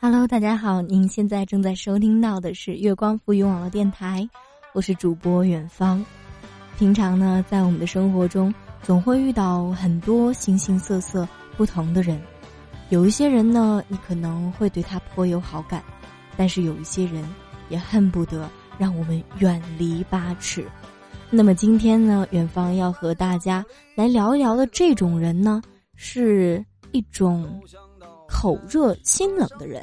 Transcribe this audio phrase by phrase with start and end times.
[0.00, 4.28] Hello，大家好，您现在正在收听到的是月光浮语网络电台，
[4.72, 6.06] 我是主播远方。
[6.78, 11.26] 平常呢，在我们的生活中，总会遇到很多形形色色
[11.56, 12.16] 不同的人。
[12.90, 15.82] 有一些人呢，你可能会对他颇有好感，
[16.36, 17.28] 但是有一些人
[17.68, 20.64] 也恨不得让我们远离八尺。
[21.28, 25.60] 那么今天呢，远方要和大家来聊一聊的这种人呢，
[25.96, 27.60] 是一种。
[28.28, 29.82] 口热心冷的人，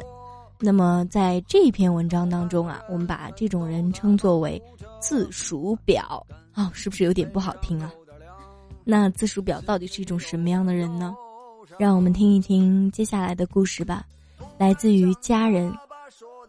[0.59, 4.61] 那么在这篇文章当中啊，我们把这种人称作为
[5.01, 7.91] 自属表哦，是不是有点不好听啊？
[8.83, 11.13] 那自属表到底是一种什么样的人呢？
[11.77, 14.05] 让我们听一听接下来的故事吧。
[14.57, 15.75] 来自于家人，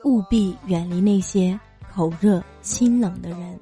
[0.04, 1.59] 务必远离那些
[1.92, 3.59] 口热心冷的人。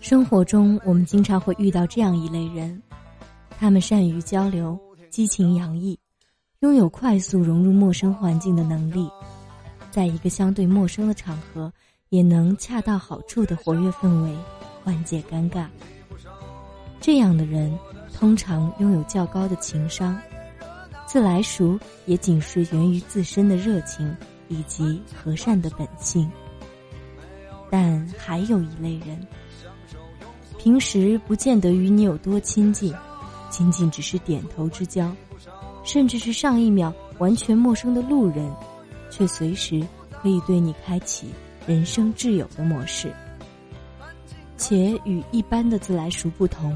[0.00, 2.80] 生活中，我们经常会遇到这样一类人。
[3.58, 4.78] 他们善于交流，
[5.10, 5.98] 激情洋溢，
[6.60, 9.08] 拥有快速融入陌生环境的能力，
[9.90, 11.72] 在一个相对陌生的场合，
[12.10, 14.36] 也能恰到好处的活跃氛围，
[14.84, 15.66] 缓解尴尬。
[17.00, 17.76] 这样的人
[18.12, 20.20] 通常拥有较高的情商，
[21.06, 24.14] 自来熟也仅是源于自身的热情
[24.48, 26.30] 以及和善的本性。
[27.70, 29.26] 但还有一类人，
[30.58, 32.94] 平时不见得与你有多亲近。
[33.48, 35.10] 仅仅只是点头之交，
[35.84, 38.50] 甚至是上一秒完全陌生的路人，
[39.10, 41.28] 却随时可以对你开启
[41.66, 43.12] 人生挚友的模式。
[44.56, 46.74] 且与一般的自来熟不同，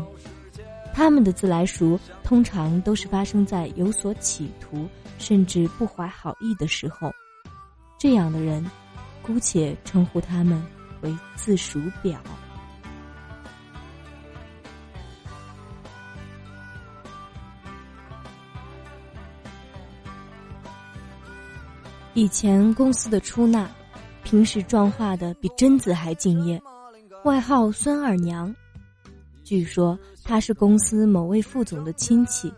[0.95, 4.87] 他们的自来熟通常都是发生在有所企图，
[5.19, 7.11] 甚至不怀好意的时候。
[7.99, 8.65] 这样的人，
[9.23, 10.63] 姑且称呼他们
[11.01, 12.21] 为自熟表。
[22.21, 23.67] 以前公司的出纳，
[24.23, 26.61] 平时状化的比贞子还敬业，
[27.25, 28.55] 外号孙二娘。
[29.43, 32.53] 据说她是公司某位副总的亲戚，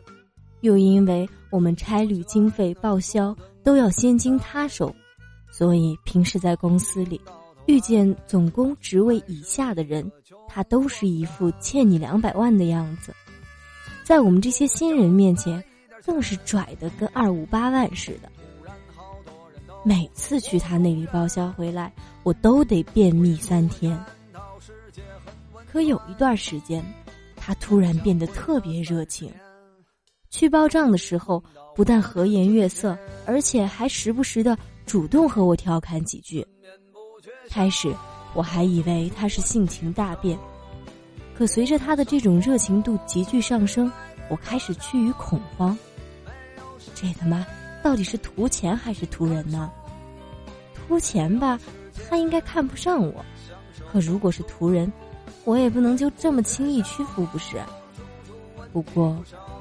[0.63, 3.33] 又因为我们差旅经费报销
[3.63, 4.93] 都要先经他手，
[5.53, 7.21] 所以平时在公司里
[7.67, 10.11] 遇见总工职位以下的人，
[10.49, 13.15] 他都是一副欠你两百万的样子，
[14.03, 15.63] 在我们这些新人面前，
[16.05, 18.29] 更是拽的跟二五八万似的。
[19.85, 23.99] 每次去他那里报销回来，我都得便秘三天。
[25.67, 26.85] 可有一段时间，
[27.35, 29.33] 他突然变得特别热情，
[30.31, 31.43] 去报账的时候
[31.75, 34.57] 不但和颜悦色，而且还时不时的
[34.87, 36.47] 主动和我调侃几句。
[37.49, 37.93] 开始
[38.35, 40.39] 我还以为他是性情大变，
[41.37, 43.91] 可随着他的这种热情度急剧上升，
[44.29, 45.77] 我开始趋于恐慌。
[46.95, 47.45] 这他妈！
[47.83, 49.71] 到底是图钱还是图人呢？
[50.75, 51.59] 图钱吧，
[52.09, 53.25] 他应该看不上我；
[53.91, 54.91] 可如果是图人，
[55.45, 57.57] 我也不能就这么轻易屈服，不是？
[58.73, 59.17] 不过，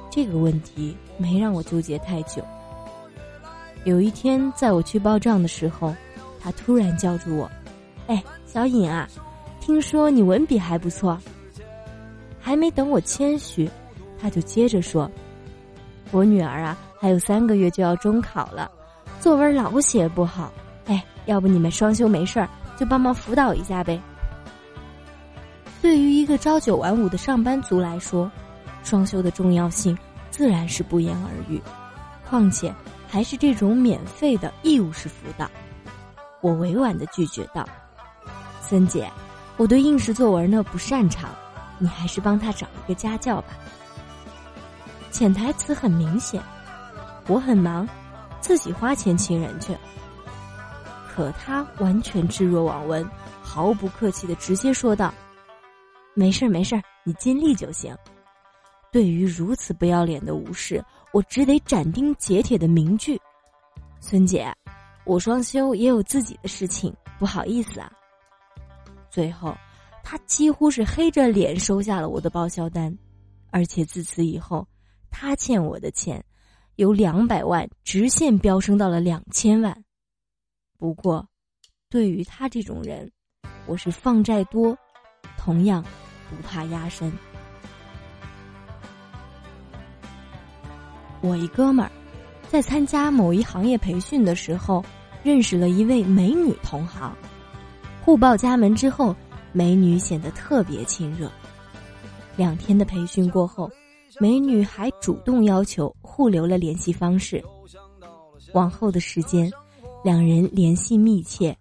[0.09, 2.43] 这个问题没让我纠结太久。
[3.83, 5.93] 有一天，在我去报账的时候，
[6.39, 7.49] 他突然叫住我
[8.07, 9.07] ：“哎，小尹啊，
[9.59, 11.17] 听说你文笔还不错。”
[12.39, 13.69] 还没等我谦虚，
[14.19, 15.09] 他就接着说
[16.11, 18.69] ：“我女儿啊。”还有三个月就要中考了，
[19.19, 20.53] 作文老写不好，
[20.85, 22.47] 哎，要不你们双休没事儿
[22.77, 23.99] 就帮忙辅导一下呗。
[25.81, 28.31] 对于一个朝九晚五的上班族来说，
[28.83, 29.97] 双休的重要性
[30.29, 31.59] 自然是不言而喻，
[32.29, 32.71] 况且
[33.07, 35.49] 还是这种免费的义务式辅导。
[36.39, 37.67] 我委婉的拒绝道
[38.61, 39.09] ：“森姐，
[39.57, 41.31] 我对应试作文呢不擅长，
[41.79, 43.47] 你还是帮他找一个家教吧。”
[45.09, 46.39] 潜台词很明显。
[47.27, 47.87] 我很忙，
[48.39, 49.75] 自己花钱请人去。
[51.07, 53.07] 可他完全置若罔闻，
[53.41, 55.13] 毫不客气的直接说道
[56.15, 57.95] ：“没事儿没事儿，你尽力就行。”
[58.91, 60.83] 对于如此不要脸的无视，
[61.13, 63.19] 我只得斩钉截铁的明句
[64.01, 64.53] ：“孙姐，
[65.05, 67.91] 我双休也有自己的事情，不好意思啊。”
[69.09, 69.55] 最后，
[70.03, 72.97] 他几乎是黑着脸收下了我的报销单，
[73.49, 74.67] 而且自此以后，
[75.09, 76.23] 他欠我的钱。
[76.77, 79.83] 由两百万直线飙升到了两千万，
[80.79, 81.27] 不过，
[81.89, 83.11] 对于他这种人，
[83.67, 84.75] 我是放债多，
[85.37, 85.83] 同样
[86.29, 87.11] 不怕压身。
[91.21, 91.91] 我一哥们儿
[92.49, 94.83] 在参加某一行业培训的时候，
[95.23, 97.15] 认识了一位美女同行，
[98.03, 99.15] 互报家门之后，
[99.51, 101.31] 美女显得特别亲热。
[102.37, 103.69] 两天的培训过后。
[104.19, 107.43] 美女还主动要求互留了联系方式。
[108.53, 109.49] 往后的时间，
[110.03, 111.57] 两人联系密切，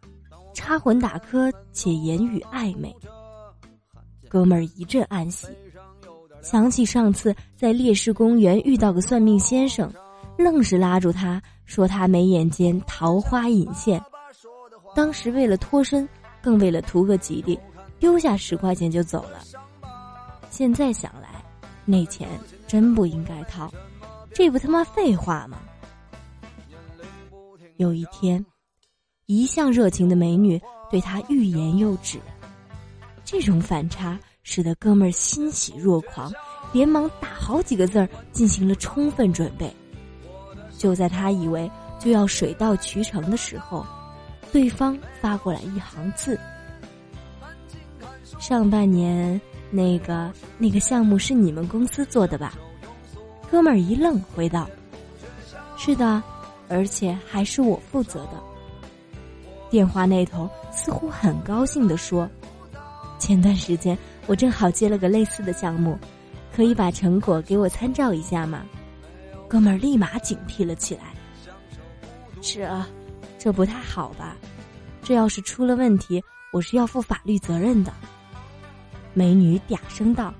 [0.54, 2.94] 插魂打磕且言语暧昧。
[4.28, 5.46] 哥们儿一阵暗喜，
[6.42, 9.92] 想起上次在烈士公园遇到个算命先生，
[10.36, 14.02] 愣是拉住他说他眉眼间桃花隐现。
[14.94, 16.08] 当时为了脱身，
[16.42, 17.58] 更为了图个吉利，
[18.00, 19.40] 丢下十块钱就走了。
[20.50, 21.29] 现在想来，
[21.84, 22.28] 那钱
[22.66, 23.72] 真不应该掏，
[24.34, 25.58] 这不他妈废话吗？
[27.76, 28.44] 有一天，
[29.26, 30.60] 一向热情的美女
[30.90, 32.20] 对他欲言又止，
[33.24, 36.30] 这种反差使得哥们儿欣喜若狂，
[36.72, 39.74] 连忙打好几个字儿进行了充分准备。
[40.76, 43.84] 就在他以为就要水到渠成的时候，
[44.52, 46.38] 对方发过来一行字
[48.38, 49.40] ：“上半年
[49.70, 52.54] 那个那个项目是你们公司做的吧？”
[53.50, 54.68] 哥们儿一愣，回道
[55.76, 56.22] ：“是的，
[56.68, 58.40] 而且还是我负责的。”
[59.70, 62.28] 电话那头似乎很高兴地说
[63.18, 63.96] ：“前段时间
[64.26, 65.98] 我正好接了个类似的项目，
[66.54, 68.64] 可以把成果给我参照一下吗？”
[69.48, 71.14] 哥们儿立马警惕了起来
[72.42, 72.88] ：“是啊。”
[73.42, 74.36] 这不太好吧？
[75.02, 76.22] 这要是出了问题，
[76.52, 77.90] 我是要负法律责任的。
[79.12, 80.32] 美女嗲声道：“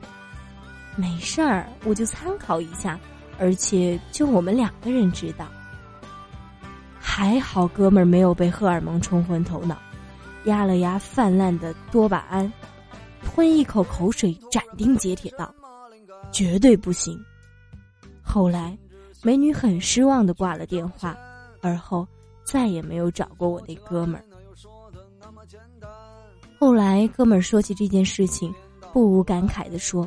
[0.97, 2.99] 没事儿，我就参考一下，
[3.39, 5.47] 而且就我们两个人知道。”
[6.99, 9.77] 还好哥们儿没有被荷尔蒙冲昏头脑，
[10.45, 12.53] 压了压泛滥的多巴胺，
[13.25, 15.53] 吞一口口水，斩钉截铁道
[16.33, 17.19] ：“绝对不行。”
[18.23, 18.79] 后来，
[19.23, 21.17] 美女很失望的挂了电话，
[21.61, 22.07] 而后。
[22.43, 24.25] 再也没有找过我那哥们儿。
[26.61, 28.55] 后来，哥们儿说起这件事情，
[28.93, 30.07] 不无感慨地说：“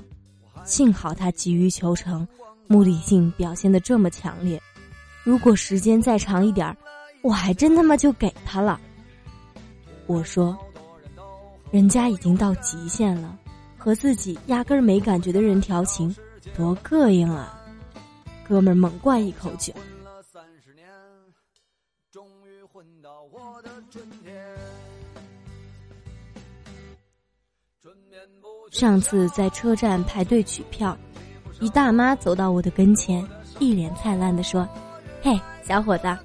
[0.64, 2.28] 幸好他急于求成，
[2.68, 4.62] 目的性表现得这么强烈。
[5.24, 6.78] 如果时间再长一点儿，
[7.24, 8.80] 我还真他妈就给他了。”
[10.06, 10.56] 我说
[11.74, 13.36] ：“人家已经到极限了，
[13.76, 16.16] 和自己压根儿没感觉的人调情，
[16.56, 17.60] 多膈应啊！”
[18.48, 19.74] 哥们儿猛灌一口酒。
[28.72, 30.98] 上次在车站排队取票，
[31.60, 33.24] 一大妈走到我的跟前，
[33.60, 34.68] 一脸灿烂的说
[35.22, 36.18] ：“嘿，小伙子，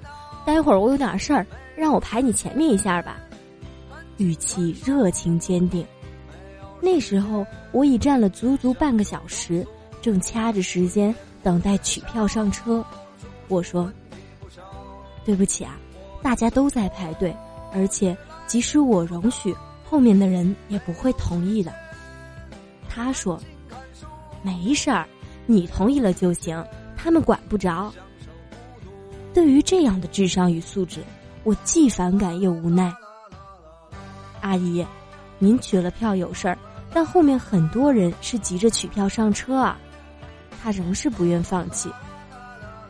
[0.45, 1.45] 待会儿我有点事儿，
[1.75, 3.17] 让我排你前面一下吧。”
[4.17, 5.85] 语气热情坚定。
[6.81, 9.65] 那时候我已站了足足半个小时，
[10.01, 11.13] 正掐着时间
[11.43, 12.83] 等待取票上车。
[13.47, 13.91] 我说
[15.23, 15.77] ：“对不起啊，
[16.21, 17.35] 大家都在排队，
[17.73, 18.17] 而且
[18.47, 19.55] 即使我容许，
[19.89, 21.73] 后面的人也不会同意的。”
[22.87, 23.39] 他说
[24.43, 25.07] ：“没事儿，
[25.45, 26.63] 你同意了就行，
[26.95, 27.91] 他们管不着。”
[29.33, 31.01] 对于这样的智商与素质，
[31.43, 32.93] 我既反感又无奈。
[34.41, 34.85] 阿姨，
[35.37, 36.57] 您取了票有事儿，
[36.93, 39.77] 但后面很多人是急着取票上车啊。
[40.61, 41.89] 他仍是不愿放弃。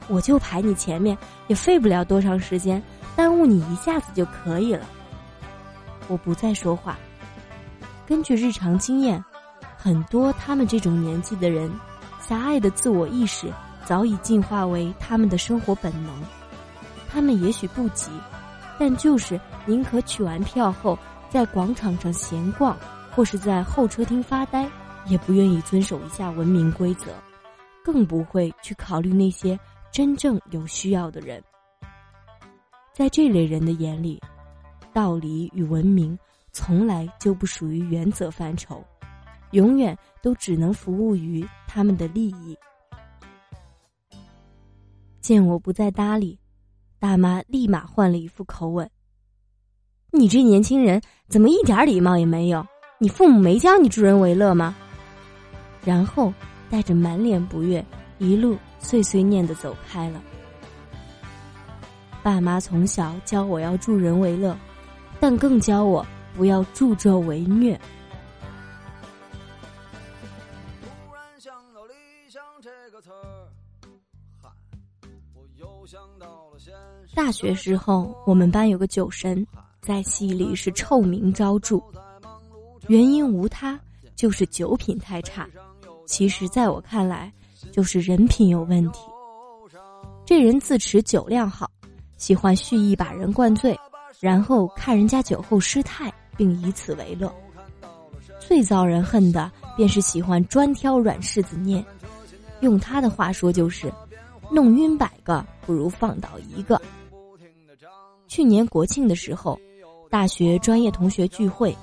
[0.07, 1.15] 我就排你前面，
[1.47, 2.81] 也费不了多长时间，
[3.15, 4.85] 耽误你一下子就可以了。
[6.09, 6.99] 我不再说话。
[8.05, 9.23] 根据日常经验。
[9.81, 11.71] 很多他们这种年纪的人，
[12.19, 13.47] 狭隘的自我意识
[13.85, 16.13] 早已进化为他们的生活本能。
[17.09, 18.11] 他们也许不急，
[18.77, 20.99] 但就是宁可取完票后
[21.29, 22.75] 在广场上闲逛，
[23.15, 24.69] 或是在候车厅发呆，
[25.05, 27.13] 也不愿意遵守一下文明规则，
[27.81, 29.57] 更不会去考虑那些
[29.93, 31.41] 真正有需要的人。
[32.93, 34.21] 在这类人的眼里，
[34.93, 36.17] 道理与文明
[36.51, 38.83] 从来就不属于原则范畴。
[39.51, 42.55] 永远都只能服务于他们的利益。
[45.21, 46.39] 见我不再搭理，
[46.99, 48.87] 大妈立马换了一副口吻
[50.13, 52.63] ：“你这年轻人怎么一点礼貌也没有？
[52.99, 54.75] 你父母没教你助人为乐吗？”
[55.83, 56.31] 然后
[56.69, 57.83] 带着满脸不悦，
[58.19, 60.21] 一路碎碎念的走开了。
[62.21, 64.55] 爸妈从小教我要助人为乐，
[65.19, 67.79] 但更教我不要助纣为虐。
[77.15, 79.45] 大学时候，我们班有个酒神，
[79.81, 81.81] 在系里是臭名昭著。
[82.87, 83.79] 原因无他，
[84.15, 85.47] 就是酒品太差。
[86.05, 87.31] 其实，在我看来，
[87.71, 89.01] 就是人品有问题。
[90.25, 91.69] 这人自持酒量好，
[92.17, 93.77] 喜欢蓄意把人灌醉，
[94.19, 97.33] 然后看人家酒后失态，并以此为乐。
[98.39, 101.83] 最遭人恨的，便是喜欢专挑软柿子捏。
[102.61, 103.91] 用他的话说就是
[104.51, 106.81] ：“弄晕百个不如放倒一个。”
[108.27, 109.59] 去年国庆的时候，
[110.09, 111.75] 大学专业同学聚会，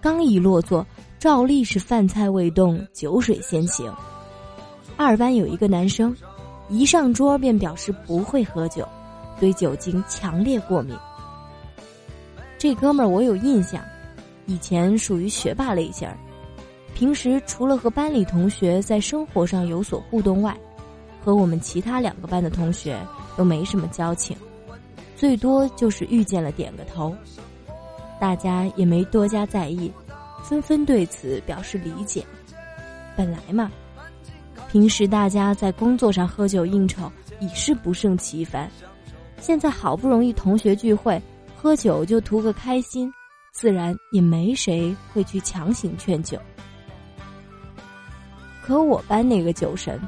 [0.00, 0.86] 刚一落座，
[1.18, 3.92] 照例是饭菜未动，酒水先行。
[4.96, 6.14] 二班有一个男生，
[6.68, 8.86] 一上桌便表示不会喝酒，
[9.40, 10.96] 对酒精强烈过敏。
[12.64, 13.84] 这哥们儿我有印象，
[14.46, 16.16] 以前属于学霸类型儿，
[16.94, 20.56] 平时除了和班里同学在生活上有所互动外，
[21.22, 22.98] 和我们其他两个班的同学
[23.36, 24.34] 都没什么交情。
[25.14, 27.14] 最多就是遇见了点个头，
[28.18, 29.92] 大家也没多加在意，
[30.42, 32.24] 纷纷对此表示理解。
[33.14, 33.70] 本来嘛，
[34.70, 38.70] 平时大家在工作上喝酒应酬已是不胜其烦，
[39.38, 41.20] 现在好不容易同学聚会，
[41.64, 43.10] 喝酒就图个开心，
[43.50, 46.38] 自然也没谁会去强行劝酒。
[48.62, 49.98] 可我班那个酒神，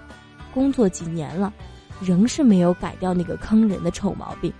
[0.53, 1.51] 工作几年了，
[1.99, 4.53] 仍是没有改掉那个坑人的臭毛病。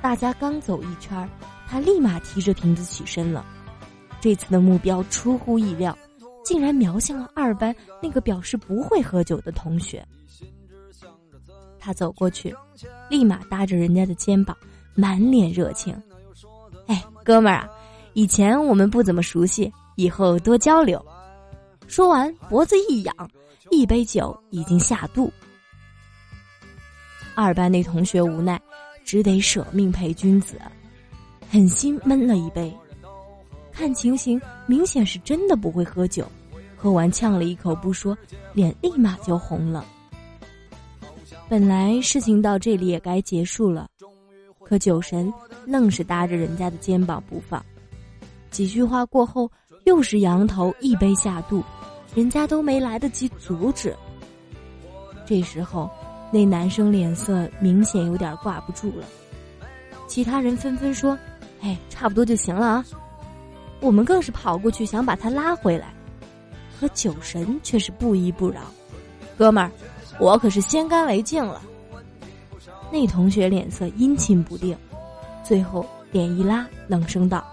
[0.00, 1.28] 大家刚走一圈
[1.66, 3.44] 他立马提着瓶子起身了。
[4.22, 5.94] 这次的目标出乎意料，
[6.42, 10.02] 竟然瞄向了二班那个表示不会喝酒的同学。
[11.78, 12.56] 他走过去，
[13.10, 14.56] 立马搭着人家的肩膀，
[14.98, 15.94] 满脸热情
[16.88, 17.70] ：“哎，哥们儿啊，
[18.14, 21.00] 以前我们不怎么熟悉，以后多交流。”
[21.86, 23.30] 说完，脖子一仰，
[23.70, 25.32] 一杯酒已经下肚。
[27.36, 28.60] 二班那同学无奈。
[29.04, 30.60] 只得舍命陪君子，
[31.50, 32.70] 狠心闷了一杯。
[33.72, 36.30] 看情形，明显是真的不会喝酒。
[36.76, 38.14] 喝完呛了一口不说，
[38.52, 39.82] 脸立马就红了。
[41.48, 43.88] 本来事情到这里也该结束了，
[44.68, 45.32] 可酒神
[45.64, 47.64] 愣是搭着人家的肩膀不放。
[48.50, 49.50] 几句话过后，
[49.84, 51.62] 又是仰头一杯下肚，
[52.14, 53.96] 人家都没来得及阻止。
[55.24, 55.90] 这时候。
[56.30, 59.06] 那男生脸色明显有点挂不住了，
[60.06, 61.18] 其他人纷纷说
[61.64, 62.84] ：“哎，差不多就行了啊。”
[63.80, 65.86] 我们更是跑过去想把他拉回来，
[66.78, 68.60] 可酒神却是不依不饶
[69.38, 69.72] ：“哥们儿，
[70.20, 71.62] 我可是先干为敬了。”
[72.90, 74.76] 那同学脸色阴晴不定，
[75.44, 77.44] 最后脸一拉，冷声道：“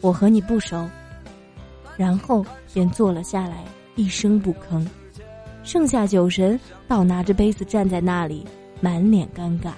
[0.00, 0.88] 我和你不熟。”
[1.96, 4.86] 然后便坐了下来，一声不吭。
[5.62, 8.46] 剩下酒神倒拿着杯子站在那里，
[8.80, 9.70] 满脸尴尬。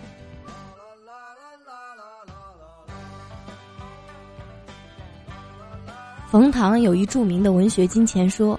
[6.31, 8.59] 冯唐有一著名的文学金钱说：“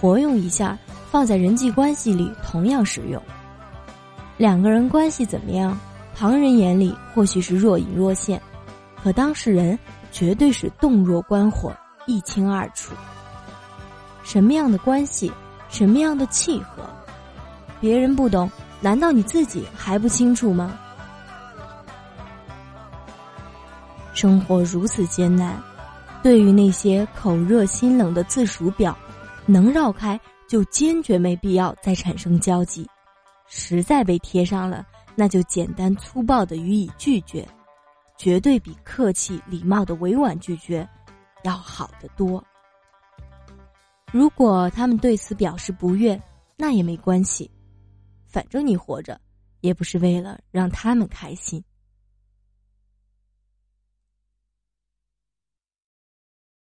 [0.00, 0.78] 活用一下，
[1.10, 3.20] 放在人际关系里同样实用。
[4.36, 5.78] 两个人关系怎么样？
[6.14, 8.40] 旁人眼里或许是若隐若现，
[9.02, 9.78] 可当事人
[10.12, 11.74] 绝对是洞若观火，
[12.06, 12.94] 一清二楚。
[14.22, 15.32] 什么样的关系？”
[15.70, 16.84] 什么样的契合，
[17.80, 18.48] 别人不懂，
[18.80, 20.78] 难道你自己还不清楚吗？
[24.12, 25.60] 生活如此艰难，
[26.22, 28.96] 对于那些口热心冷的自数表，
[29.46, 32.86] 能绕开就坚决没必要再产生交集；
[33.46, 37.46] 实在被贴上了，那就简单粗暴的予以拒绝，
[38.16, 40.88] 绝对比客气礼貌的委婉拒绝
[41.42, 42.42] 要好得多。
[44.12, 46.20] 如果他们对此表示不悦，
[46.56, 47.50] 那也没关系，
[48.26, 49.20] 反正你活着，
[49.60, 51.62] 也不是为了让他们开心。